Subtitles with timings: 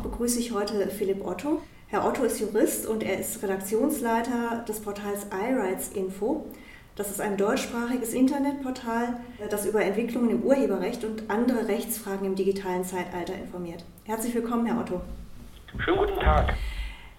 [0.00, 1.60] Talk begrüße ich heute Philipp Otto.
[1.88, 6.46] Herr Otto ist Jurist und er ist Redaktionsleiter des Portals iRights Info.
[6.96, 12.84] Das ist ein deutschsprachiges Internetportal, das über Entwicklungen im Urheberrecht und andere Rechtsfragen im digitalen
[12.84, 13.84] Zeitalter informiert.
[14.04, 15.00] Herzlich willkommen, Herr Otto.
[15.84, 16.54] Schönen guten Tag.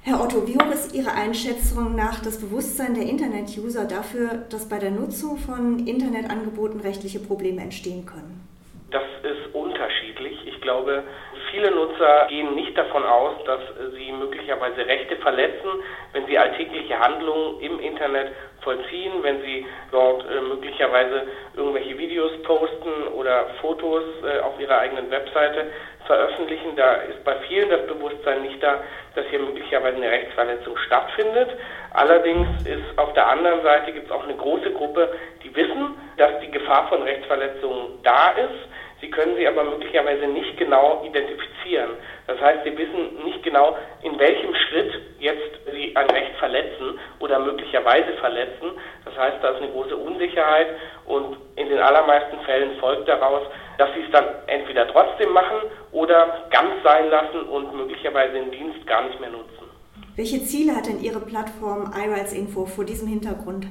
[0.01, 4.79] Herr Otto, wie hoch ist Ihre Einschätzung nach das Bewusstsein der Internet-User dafür, dass bei
[4.79, 8.41] der Nutzung von Internetangeboten rechtliche Probleme entstehen können?
[8.89, 10.37] Das ist unterschiedlich.
[10.45, 11.03] Ich glaube,
[11.51, 13.59] viele Nutzer gehen nicht davon aus, dass
[13.93, 15.69] sie möglicherweise Rechte verletzen,
[16.13, 21.23] wenn sie alltägliche Handlungen im Internet vollziehen, wenn sie dort äh, möglicherweise
[21.55, 25.67] irgendwelche Videos posten oder Fotos äh, auf ihrer eigenen Webseite
[26.05, 26.75] veröffentlichen.
[26.75, 28.79] Da ist bei vielen das Bewusstsein nicht da,
[29.15, 31.49] dass hier möglicherweise eine Rechtsverletzung stattfindet.
[31.93, 35.11] Allerdings ist auf der anderen Seite gibt es auch eine große Gruppe,
[35.43, 38.71] die wissen, dass die Gefahr von Rechtsverletzungen da ist
[39.11, 41.91] können sie aber möglicherweise nicht genau identifizieren.
[42.27, 47.39] Das heißt, Sie wissen nicht genau, in welchem Schritt jetzt Sie ein Recht verletzen oder
[47.39, 48.71] möglicherweise verletzen.
[49.05, 50.67] Das heißt, da ist eine große Unsicherheit
[51.05, 53.43] und in den allermeisten Fällen folgt daraus,
[53.77, 55.57] dass Sie es dann entweder trotzdem machen
[55.91, 59.69] oder ganz sein lassen und möglicherweise den Dienst gar nicht mehr nutzen.
[60.15, 63.67] Welche Ziele hat denn Ihre Plattform iRights Info vor diesem Hintergrund?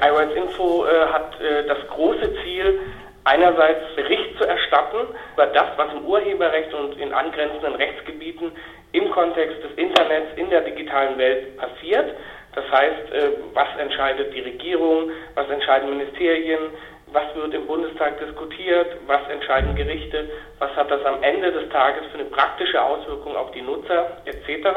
[0.00, 2.78] iRights Info äh, hat äh, das große Ziel,
[3.26, 8.52] einerseits Bericht zu erstatten über das, was im Urheberrecht und in angrenzenden Rechtsgebieten
[8.92, 12.14] im Kontext des Internets in der digitalen Welt passiert.
[12.54, 16.70] Das heißt, äh, was entscheidet die Regierung, was entscheiden Ministerien,
[17.12, 22.04] was wird im Bundestag diskutiert, was entscheiden Gerichte, was hat das am Ende des Tages
[22.12, 24.68] für eine praktische Auswirkung auf die Nutzer etc.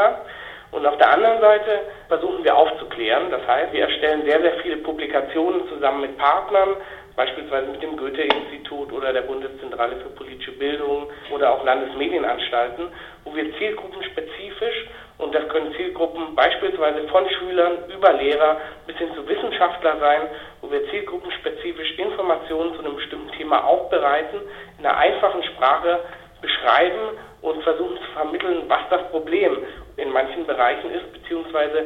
[0.72, 3.32] Und auf der anderen Seite versuchen wir aufzuklären.
[3.32, 6.76] Das heißt, wir erstellen sehr, sehr viele Publikationen zusammen mit Partnern,
[7.20, 12.88] beispielsweise mit dem Goethe-Institut oder der Bundeszentrale für politische Bildung oder auch Landesmedienanstalten,
[13.26, 18.56] wo wir zielgruppenspezifisch, und das können Zielgruppen beispielsweise von Schülern über Lehrer
[18.88, 20.22] bis hin zu Wissenschaftler sein,
[20.62, 24.40] wo wir zielgruppenspezifisch Informationen zu einem bestimmten Thema aufbereiten,
[24.78, 26.00] in einer einfachen Sprache
[26.40, 29.58] beschreiben und versuchen zu vermitteln, was das Problem
[29.98, 31.84] in manchen Bereichen ist, beziehungsweise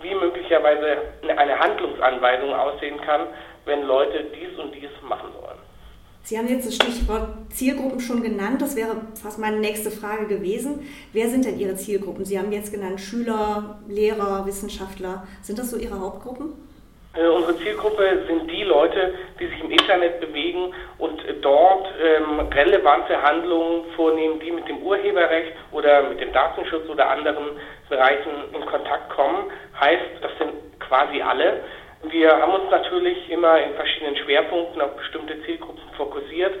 [0.00, 0.98] wie möglicherweise
[1.36, 3.26] eine Handlungsanweisung aussehen kann,
[3.66, 5.58] wenn Leute dies und dies machen sollen.
[6.22, 8.60] Sie haben jetzt das Stichwort Zielgruppen schon genannt.
[8.60, 10.88] Das wäre fast meine nächste Frage gewesen.
[11.12, 12.24] Wer sind denn Ihre Zielgruppen?
[12.24, 15.26] Sie haben jetzt genannt Schüler, Lehrer, Wissenschaftler.
[15.42, 16.54] Sind das so Ihre Hauptgruppen?
[17.16, 23.22] Äh, unsere Zielgruppe sind die Leute, die sich im Internet bewegen und dort ähm, relevante
[23.22, 27.50] Handlungen vornehmen, die mit dem Urheberrecht oder mit dem Datenschutz oder anderen
[27.88, 29.50] Bereichen in Kontakt kommen.
[29.80, 31.62] Heißt, das sind quasi alle.
[32.10, 36.54] Wir haben uns natürlich immer in verschiedenen Schwerpunkten auf bestimmte Zielgruppen fokussiert.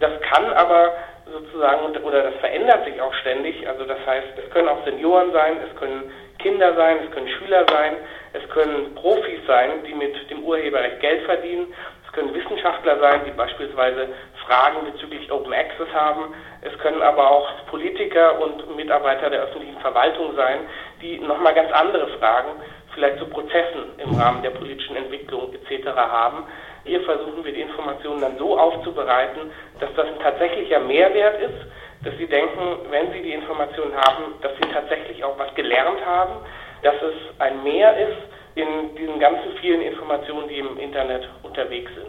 [0.00, 0.94] Das kann aber
[1.30, 3.68] sozusagen, oder das verändert sich auch ständig.
[3.68, 7.64] Also das heißt, es können auch Senioren sein, es können Kinder sein, es können Schüler
[7.70, 7.96] sein,
[8.32, 11.72] es können Profis sein, die mit dem Urheberrecht Geld verdienen.
[12.06, 14.08] Es können Wissenschaftler sein, die beispielsweise
[14.46, 16.34] Fragen bezüglich Open Access haben.
[16.62, 20.60] Es können aber auch Politiker und Mitarbeiter der öffentlichen Verwaltung sein,
[21.02, 22.52] die nochmal ganz andere Fragen
[22.96, 25.86] vielleicht zu Prozessen im Rahmen der politischen Entwicklung etc.
[25.94, 26.44] haben.
[26.84, 31.66] Hier versuchen wir die Informationen dann so aufzubereiten, dass das ein tatsächlicher Mehrwert ist,
[32.04, 36.34] dass Sie denken, wenn Sie die Informationen haben, dass Sie tatsächlich auch was gelernt haben,
[36.82, 38.18] dass es ein Mehr ist
[38.54, 42.08] in diesen ganzen vielen Informationen, die im Internet unterwegs sind.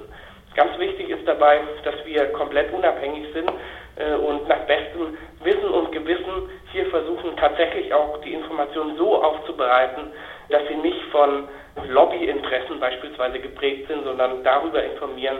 [0.55, 3.51] Ganz wichtig ist dabei, dass wir komplett unabhängig sind
[3.97, 10.11] äh, und nach bestem Wissen und Gewissen hier versuchen, tatsächlich auch die Informationen so aufzubereiten,
[10.49, 11.47] dass sie nicht von
[11.89, 15.37] Lobbyinteressen beispielsweise geprägt sind, sondern darüber informieren,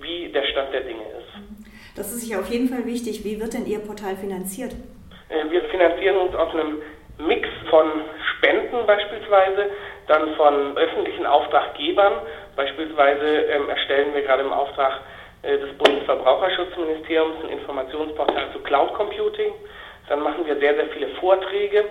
[0.00, 1.60] wie der Stand der Dinge ist.
[1.96, 3.24] Das ist sicher auf jeden Fall wichtig.
[3.24, 4.74] Wie wird denn Ihr Portal finanziert?
[5.28, 6.82] Äh, wir finanzieren uns aus einem
[7.18, 7.86] Mix von
[8.36, 9.70] Spenden beispielsweise,
[10.06, 12.14] dann von öffentlichen Auftraggebern.
[12.56, 15.00] Beispielsweise ähm, erstellen wir gerade im Auftrag
[15.42, 19.52] äh, des Bundesverbraucherschutzministeriums ein Informationsportal zu Cloud Computing.
[20.08, 21.84] Dann machen wir sehr, sehr viele Vorträge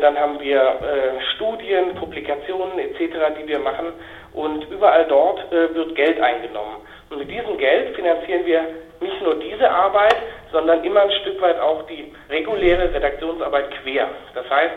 [0.00, 3.92] dann haben wir äh, Studien, Publikationen etc., die wir machen
[4.32, 6.76] und überall dort äh, wird Geld eingenommen.
[7.10, 8.60] Und mit diesem Geld finanzieren wir
[9.00, 10.16] nicht nur diese Arbeit,
[10.52, 14.08] sondern immer ein Stück weit auch die reguläre Redaktionsarbeit quer.
[14.34, 14.74] Das heißt,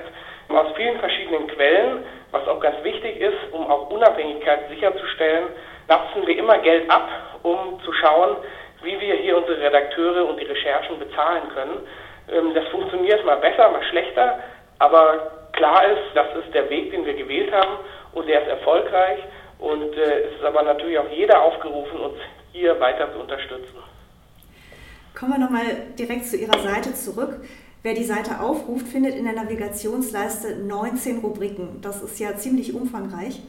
[0.49, 5.47] aus vielen verschiedenen Quellen, was auch ganz wichtig ist, um auch Unabhängigkeit sicherzustellen,
[5.87, 7.09] napsen wir immer Geld ab,
[7.43, 8.37] um zu schauen,
[8.81, 11.87] wie wir hier unsere Redakteure und die Recherchen bezahlen können.
[12.31, 14.39] Ähm, das funktioniert mal besser, mal schlechter,
[14.79, 17.77] aber klar ist, das ist der Weg, den wir gewählt haben
[18.13, 19.19] und der ist erfolgreich.
[19.59, 22.15] Und äh, es ist aber natürlich auch jeder aufgerufen, uns
[22.53, 23.75] hier weiter zu unterstützen.
[25.13, 25.65] Kommen wir nochmal
[25.97, 27.41] direkt zu Ihrer Seite zurück.
[27.83, 31.81] Wer die Seite aufruft, findet in der Navigationsleiste 19 Rubriken.
[31.81, 33.41] Das ist ja ziemlich umfangreich.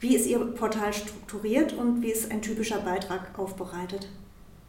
[0.00, 4.08] Wie ist Ihr Portal strukturiert und wie ist ein typischer Beitrag aufbereitet?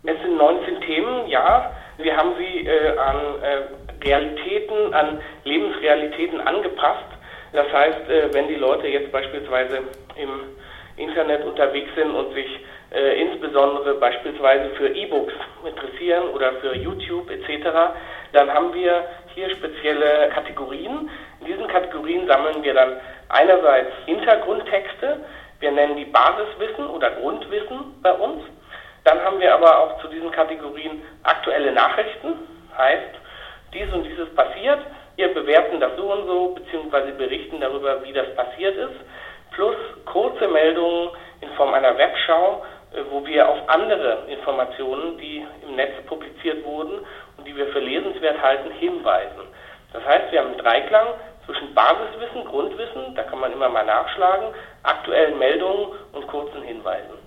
[0.04, 1.72] Es sind 19 Themen, ja.
[1.98, 7.06] Wir haben sie äh, an äh, Realitäten, an Lebensrealitäten angepasst.
[7.54, 9.80] Das heißt, äh, wenn die Leute jetzt beispielsweise
[10.16, 10.30] im
[10.98, 12.60] Internet unterwegs sind und sich
[12.92, 15.34] äh, insbesondere beispielsweise für E-Books
[15.66, 17.68] interessieren oder für YouTube etc.,
[18.34, 21.10] dann haben wir hier spezielle Kategorien.
[21.40, 22.98] In diesen Kategorien sammeln wir dann
[23.30, 25.18] einerseits Hintergrundtexte,
[25.60, 28.44] wir nennen die Basiswissen oder Grundwissen bei uns.
[29.04, 32.34] Dann haben wir aber auch zu diesen Kategorien aktuelle Nachrichten,
[32.78, 33.16] heißt,
[33.74, 34.80] dies und dieses passiert,
[35.16, 38.96] wir bewerten das so und so, beziehungsweise berichten darüber, wie das passiert ist,
[39.52, 39.76] plus
[40.06, 41.10] kurze Meldungen
[41.42, 47.00] in Form einer Webschau, äh, wo wir auf andere Informationen, die im Netz publiziert wurden
[47.38, 49.48] und die wir für lesenswert halten, hinweisen.
[49.92, 51.08] Das heißt, wir haben einen Dreiklang
[51.46, 54.54] zwischen Basiswissen, Grundwissen, da kann man immer mal nachschlagen,
[54.84, 57.23] aktuellen Meldungen und kurzen Hinweisen.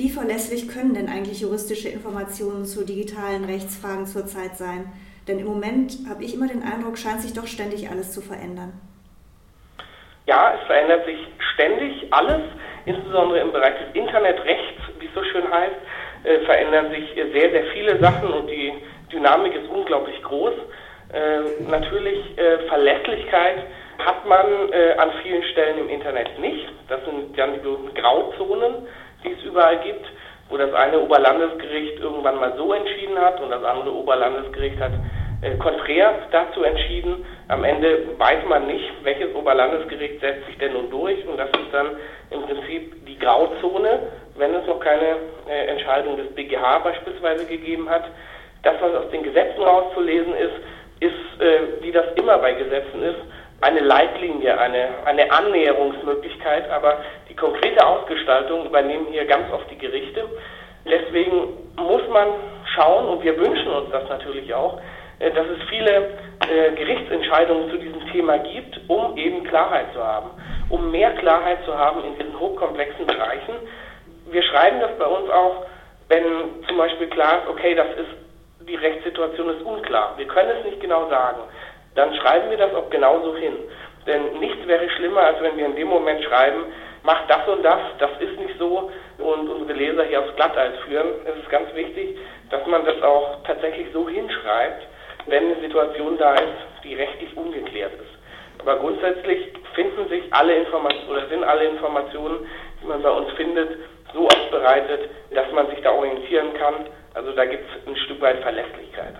[0.00, 4.90] Wie verlässlich können denn eigentlich juristische Informationen zu digitalen Rechtsfragen zurzeit sein?
[5.28, 8.72] Denn im Moment habe ich immer den Eindruck, scheint sich doch ständig alles zu verändern.
[10.24, 11.18] Ja, es verändert sich
[11.52, 12.40] ständig alles,
[12.86, 15.76] insbesondere im Bereich des Internetrechts, wie es so schön heißt,
[16.24, 18.72] äh, verändern sich sehr, sehr viele Sachen und die
[19.12, 20.54] Dynamik ist unglaublich groß.
[21.12, 23.66] Äh, natürlich äh, Verlässlichkeit
[23.98, 26.72] hat man äh, an vielen Stellen im Internet nicht.
[26.88, 28.86] Das sind dann die Grauzonen,
[29.24, 30.06] die es überall gibt,
[30.48, 34.92] wo das eine Oberlandesgericht irgendwann mal so entschieden hat und das andere Oberlandesgericht hat
[35.42, 37.24] äh, konträr dazu entschieden.
[37.48, 41.72] Am Ende weiß man nicht, welches Oberlandesgericht setzt sich denn nun durch und das ist
[41.72, 41.96] dann
[42.30, 44.00] im Prinzip die Grauzone,
[44.36, 45.16] wenn es noch keine
[45.48, 48.04] äh, Entscheidung des BGH beispielsweise gegeben hat.
[48.62, 50.56] Das, was aus den Gesetzen rauszulesen ist,
[51.00, 53.20] ist, äh, wie das immer bei Gesetzen ist,
[53.62, 56.98] eine Leitlinie, eine, eine Annäherungsmöglichkeit, aber
[57.40, 60.28] konkrete Ausgestaltung übernehmen hier ganz oft die Gerichte.
[60.84, 62.28] Deswegen muss man
[62.74, 64.80] schauen, und wir wünschen uns das natürlich auch,
[65.18, 66.10] äh, dass es viele
[66.48, 70.30] äh, Gerichtsentscheidungen zu diesem Thema gibt, um eben Klarheit zu haben,
[70.68, 73.54] um mehr Klarheit zu haben in diesen hochkomplexen Bereichen.
[74.30, 75.66] Wir schreiben das bei uns auch,
[76.08, 76.24] wenn
[76.68, 78.20] zum Beispiel klar ist, okay, das ist
[78.68, 80.14] die Rechtssituation ist unklar.
[80.16, 81.40] Wir können es nicht genau sagen.
[81.94, 83.54] Dann schreiben wir das auch genauso hin.
[84.06, 86.64] Denn nichts wäre schlimmer, als wenn wir in dem Moment schreiben,
[87.02, 91.08] mach das und das, das ist nicht so und unsere Leser hier aufs Glatteis führen.
[91.24, 92.16] Es ist ganz wichtig,
[92.50, 94.86] dass man das auch tatsächlich so hinschreibt,
[95.26, 98.60] wenn eine Situation da ist, die rechtlich ungeklärt ist.
[98.60, 102.46] Aber grundsätzlich finden sich alle Informationen oder sind alle Informationen,
[102.82, 103.78] die man bei uns findet,
[104.12, 108.40] so aufbereitet, dass man sich da orientieren kann also da gibt es ein Stück weit
[108.40, 109.14] Verlässlichkeit.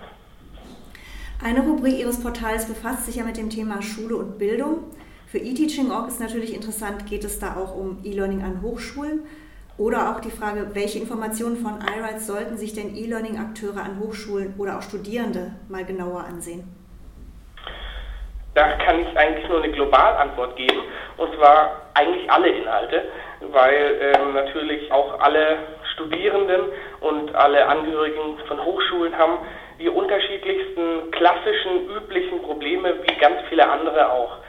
[1.43, 4.91] Eine Rubrik Ihres Portals befasst sich ja mit dem Thema Schule und Bildung.
[5.31, 9.21] Für eTeaching.org ist natürlich interessant, geht es da auch um E-Learning an Hochschulen
[9.77, 14.77] oder auch die Frage, welche Informationen von iRights sollten sich denn E-Learning-Akteure an Hochschulen oder
[14.77, 16.65] auch Studierende mal genauer ansehen?
[18.55, 20.81] Da kann ich eigentlich nur eine Globalantwort geben,
[21.15, 23.01] und zwar eigentlich alle Inhalte,
[23.53, 25.59] weil ähm, natürlich auch alle
[25.93, 26.61] Studierenden
[26.99, 29.37] und alle Angehörigen von Hochschulen haben
[29.79, 34.41] die unterschiedlichsten klassischen, üblichen Probleme, wie ganz viele andere auch.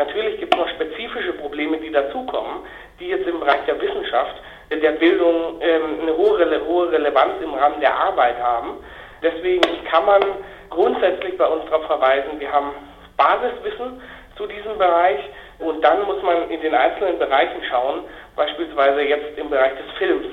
[0.00, 2.64] Natürlich gibt es noch spezifische Probleme, die dazukommen,
[2.98, 4.34] die jetzt im Bereich der Wissenschaft,
[4.70, 8.78] der Bildung ähm, eine hohe, hohe Relevanz im Rahmen der Arbeit haben.
[9.22, 10.22] Deswegen kann man
[10.70, 12.70] grundsätzlich bei uns darauf verweisen, wir haben
[13.18, 14.00] Basiswissen
[14.36, 15.20] zu diesem Bereich
[15.58, 18.04] und dann muss man in den einzelnen Bereichen schauen,
[18.36, 20.26] beispielsweise jetzt im Bereich des Films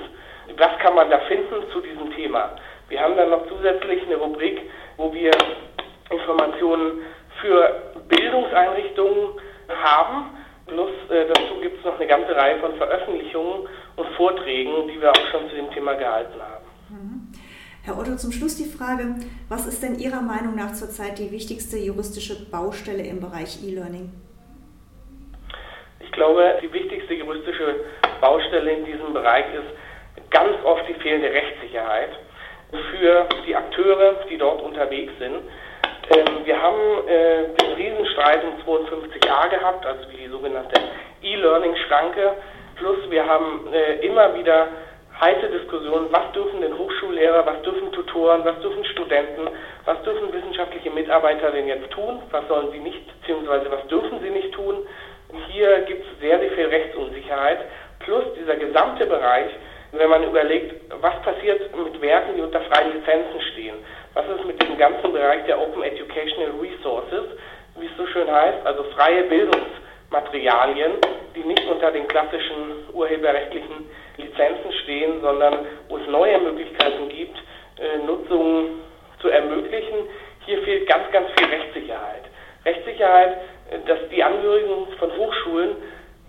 [0.55, 2.51] was kann man da finden zu diesem Thema.
[2.89, 4.61] Wir haben dann noch zusätzlich eine Rubrik,
[4.95, 5.31] wo wir
[6.09, 7.01] Informationen
[7.41, 10.31] für Bildungseinrichtungen haben.
[10.67, 15.11] Plus äh, dazu gibt es noch eine ganze Reihe von Veröffentlichungen und Vorträgen, die wir
[15.11, 16.65] auch schon zu dem Thema gehalten haben.
[16.89, 17.31] Mhm.
[17.83, 19.15] Herr Otto, zum Schluss die Frage,
[19.47, 24.11] was ist denn Ihrer Meinung nach zurzeit die wichtigste juristische Baustelle im Bereich E-Learning?
[26.01, 27.85] Ich glaube, die wichtigste juristische
[28.19, 32.09] Baustelle in diesem Bereich ist, ganz oft die fehlende Rechtssicherheit
[32.71, 35.37] für die Akteure, die dort unterwegs sind.
[36.09, 40.79] Ähm, wir haben äh, den Riesenstreit um 52a gehabt, also die sogenannte
[41.21, 42.31] E-Learning-Schranke.
[42.75, 44.67] Plus wir haben äh, immer wieder
[45.19, 49.49] heiße Diskussionen, was dürfen denn Hochschullehrer, was dürfen Tutoren, was dürfen Studenten,
[49.85, 54.29] was dürfen wissenschaftliche Mitarbeiter denn jetzt tun, was sollen sie nicht, beziehungsweise was dürfen sie
[54.29, 54.85] nicht tun.
[55.49, 57.59] Hier gibt es sehr, sehr viel Rechtsunsicherheit.
[57.99, 59.49] Plus dieser gesamte Bereich
[59.91, 63.75] wenn man überlegt, was passiert mit Werken, die unter freien Lizenzen stehen.
[64.13, 67.25] was ist mit dem ganzen Bereich der Open Educational Resources,
[67.79, 70.93] wie es so schön heißt, also freie Bildungsmaterialien,
[71.35, 77.37] die nicht unter den klassischen urheberrechtlichen Lizenzen stehen, sondern wo es neue Möglichkeiten gibt,
[77.79, 78.81] äh, Nutzungen
[79.21, 80.09] zu ermöglichen.
[80.45, 82.23] Hier fehlt ganz, ganz viel Rechtssicherheit.
[82.65, 83.37] Rechtssicherheit,
[83.69, 85.75] äh, dass die Angehörigen von Hochschulen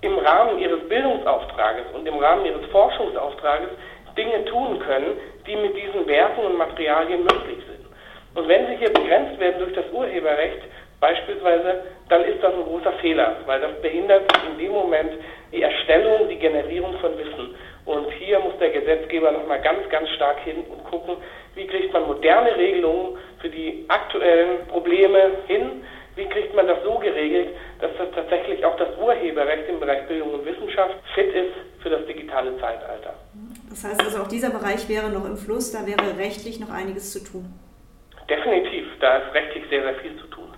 [0.01, 3.71] im Rahmen ihres Bildungsauftrages und im Rahmen ihres Forschungsauftrages
[4.17, 7.87] Dinge tun können, die mit diesen Werken und Materialien möglich sind.
[8.35, 10.63] Und wenn sie hier begrenzt werden durch das Urheberrecht
[11.01, 15.13] beispielsweise, dann ist das ein großer Fehler, weil das behindert in dem Moment
[15.53, 17.55] die Erstellung, die Generierung von Wissen.
[17.85, 21.17] Und hier muss der Gesetzgeber nochmal ganz, ganz stark hin und gucken,
[21.55, 25.85] wie kriegt man moderne Regelungen für die aktuellen Probleme hin,
[26.19, 30.35] wie kriegt man das so geregelt, dass das tatsächlich auch das Urheberrecht im Bereich Bildung
[30.35, 33.15] und Wissenschaft fit ist für das digitale Zeitalter.
[33.71, 37.13] Das heißt also, auch dieser Bereich wäre noch im Fluss, da wäre rechtlich noch einiges
[37.13, 37.47] zu tun.
[38.29, 40.49] Definitiv, da ist rechtlich sehr, sehr viel zu tun.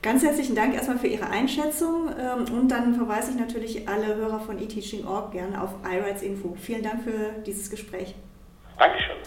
[0.00, 4.40] Ganz herzlichen Dank erstmal für Ihre Einschätzung ähm, und dann verweise ich natürlich alle Hörer
[4.40, 6.56] von eTeaching.org gerne auf iRights Info.
[6.56, 8.14] Vielen Dank für dieses Gespräch.
[8.78, 9.21] Dankeschön.